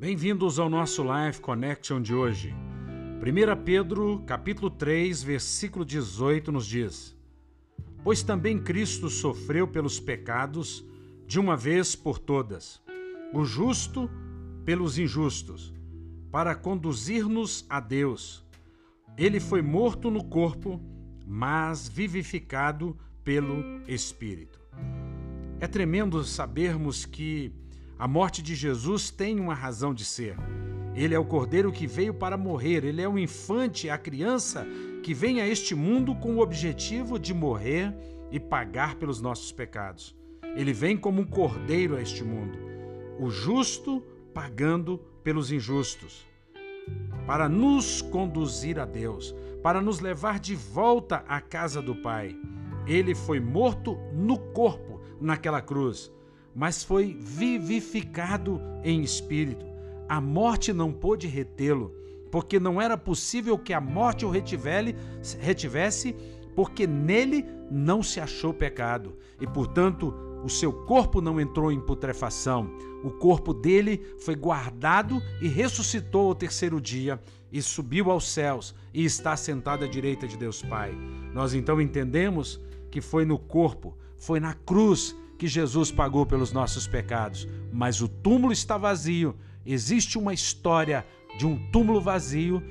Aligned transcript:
Bem-vindos 0.00 0.58
ao 0.58 0.70
nosso 0.70 1.02
Life 1.02 1.42
Connection 1.42 2.00
de 2.00 2.14
hoje. 2.14 2.54
1 3.20 3.62
Pedro, 3.62 4.22
capítulo 4.24 4.70
3, 4.70 5.22
versículo 5.22 5.84
18 5.84 6.50
nos 6.50 6.66
diz: 6.66 7.14
Pois 8.02 8.22
também 8.22 8.58
Cristo 8.58 9.10
sofreu 9.10 9.68
pelos 9.68 10.00
pecados 10.00 10.82
de 11.26 11.38
uma 11.38 11.54
vez 11.54 11.94
por 11.94 12.18
todas, 12.18 12.80
o 13.34 13.44
justo 13.44 14.08
pelos 14.64 14.98
injustos, 14.98 15.70
para 16.32 16.54
conduzir-nos 16.54 17.66
a 17.68 17.78
Deus. 17.78 18.42
Ele 19.18 19.38
foi 19.38 19.60
morto 19.60 20.10
no 20.10 20.24
corpo, 20.24 20.80
mas 21.26 21.86
vivificado 21.86 22.96
pelo 23.22 23.82
Espírito. 23.86 24.58
É 25.60 25.66
tremendo 25.66 26.24
sabermos 26.24 27.04
que 27.04 27.52
a 28.00 28.08
morte 28.08 28.40
de 28.40 28.54
Jesus 28.54 29.10
tem 29.10 29.38
uma 29.38 29.52
razão 29.52 29.92
de 29.92 30.06
ser. 30.06 30.34
Ele 30.94 31.14
é 31.14 31.18
o 31.18 31.24
cordeiro 31.24 31.70
que 31.70 31.86
veio 31.86 32.14
para 32.14 32.34
morrer, 32.34 32.82
ele 32.82 33.02
é 33.02 33.06
o 33.06 33.18
infante, 33.18 33.90
a 33.90 33.98
criança 33.98 34.66
que 35.02 35.12
vem 35.12 35.42
a 35.42 35.46
este 35.46 35.74
mundo 35.74 36.14
com 36.14 36.36
o 36.36 36.40
objetivo 36.40 37.18
de 37.18 37.34
morrer 37.34 37.94
e 38.32 38.40
pagar 38.40 38.94
pelos 38.94 39.20
nossos 39.20 39.52
pecados. 39.52 40.16
Ele 40.56 40.72
vem 40.72 40.96
como 40.96 41.20
um 41.20 41.26
cordeiro 41.26 41.94
a 41.94 42.00
este 42.00 42.24
mundo, 42.24 42.58
o 43.18 43.28
justo 43.28 44.02
pagando 44.32 44.96
pelos 45.22 45.52
injustos, 45.52 46.26
para 47.26 47.50
nos 47.50 48.00
conduzir 48.00 48.78
a 48.78 48.86
Deus, 48.86 49.34
para 49.62 49.82
nos 49.82 50.00
levar 50.00 50.40
de 50.40 50.54
volta 50.54 51.22
à 51.28 51.38
casa 51.38 51.82
do 51.82 51.94
Pai. 51.94 52.34
Ele 52.86 53.14
foi 53.14 53.40
morto 53.40 53.98
no 54.14 54.38
corpo 54.38 55.02
naquela 55.20 55.60
cruz 55.60 56.10
mas 56.54 56.82
foi 56.82 57.16
vivificado 57.20 58.60
em 58.82 59.02
espírito. 59.02 59.64
A 60.08 60.20
morte 60.20 60.72
não 60.72 60.92
pôde 60.92 61.26
retê-lo, 61.26 61.94
porque 62.30 62.58
não 62.58 62.80
era 62.80 62.96
possível 62.96 63.58
que 63.58 63.72
a 63.72 63.80
morte 63.80 64.24
o 64.24 64.30
retivesse, 64.30 66.14
porque 66.54 66.86
nele 66.86 67.44
não 67.70 68.02
se 68.02 68.20
achou 68.20 68.52
pecado, 68.52 69.16
e 69.40 69.46
portanto 69.46 70.14
o 70.42 70.48
seu 70.48 70.72
corpo 70.72 71.20
não 71.20 71.40
entrou 71.40 71.70
em 71.70 71.80
putrefação. 71.80 72.70
O 73.04 73.10
corpo 73.10 73.52
dele 73.52 74.04
foi 74.18 74.34
guardado 74.34 75.22
e 75.40 75.48
ressuscitou 75.48 76.28
ao 76.28 76.34
terceiro 76.34 76.80
dia 76.80 77.20
e 77.52 77.60
subiu 77.60 78.10
aos 78.10 78.28
céus 78.28 78.74
e 78.92 79.04
está 79.04 79.36
sentado 79.36 79.84
à 79.84 79.88
direita 79.88 80.26
de 80.26 80.36
Deus 80.36 80.62
Pai. 80.62 80.96
Nós 81.32 81.54
então 81.54 81.80
entendemos 81.80 82.60
que 82.90 83.00
foi 83.00 83.24
no 83.24 83.38
corpo, 83.38 83.96
foi 84.16 84.40
na 84.40 84.54
cruz 84.54 85.16
que 85.40 85.48
Jesus 85.48 85.90
pagou 85.90 86.26
pelos 86.26 86.52
nossos 86.52 86.86
pecados, 86.86 87.48
mas 87.72 88.02
o 88.02 88.08
túmulo 88.08 88.52
está 88.52 88.76
vazio. 88.76 89.34
Existe 89.64 90.18
uma 90.18 90.34
história 90.34 91.06
de 91.38 91.46
um 91.46 91.56
túmulo 91.70 91.98
vazio, 91.98 92.62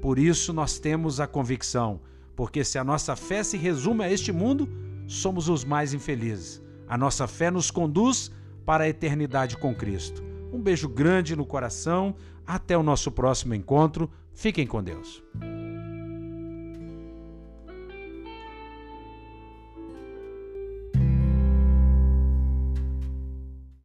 por 0.00 0.20
isso 0.20 0.52
nós 0.52 0.78
temos 0.78 1.18
a 1.18 1.26
convicção, 1.26 2.00
porque 2.36 2.62
se 2.62 2.78
a 2.78 2.84
nossa 2.84 3.16
fé 3.16 3.42
se 3.42 3.56
resume 3.56 4.04
a 4.04 4.12
este 4.12 4.30
mundo, 4.30 4.68
somos 5.08 5.48
os 5.48 5.64
mais 5.64 5.92
infelizes. 5.92 6.62
A 6.86 6.96
nossa 6.96 7.26
fé 7.26 7.50
nos 7.50 7.72
conduz 7.72 8.30
para 8.64 8.84
a 8.84 8.88
eternidade 8.88 9.56
com 9.56 9.74
Cristo. 9.74 10.22
Um 10.52 10.62
beijo 10.62 10.88
grande 10.88 11.34
no 11.34 11.44
coração, 11.44 12.14
até 12.46 12.78
o 12.78 12.84
nosso 12.84 13.10
próximo 13.10 13.52
encontro. 13.52 14.08
Fiquem 14.32 14.64
com 14.64 14.80
Deus. 14.80 15.24